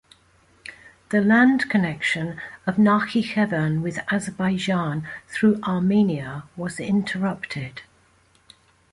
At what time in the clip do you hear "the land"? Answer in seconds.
1.09-1.69